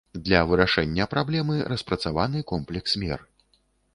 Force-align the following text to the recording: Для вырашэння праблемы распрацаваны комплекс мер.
Для 0.27 0.39
вырашэння 0.51 1.05
праблемы 1.11 1.57
распрацаваны 1.73 2.43
комплекс 2.53 2.91
мер. 3.03 3.19